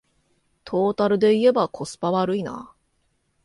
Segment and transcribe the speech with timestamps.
[0.63, 2.73] トータルでいえばコスパ悪いな